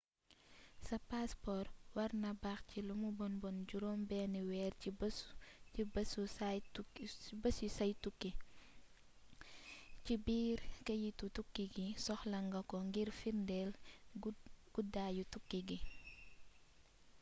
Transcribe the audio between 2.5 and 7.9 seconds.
ci lumu bon bon juróom benni weer ci bési say